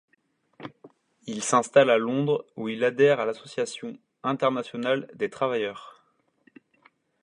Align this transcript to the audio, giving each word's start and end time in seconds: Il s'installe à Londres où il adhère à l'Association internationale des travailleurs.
Il 1.27 1.43
s'installe 1.43 1.91
à 1.91 1.99
Londres 1.99 2.43
où 2.55 2.67
il 2.69 2.83
adhère 2.83 3.19
à 3.19 3.25
l'Association 3.27 3.99
internationale 4.23 5.07
des 5.13 5.29
travailleurs. 5.29 6.03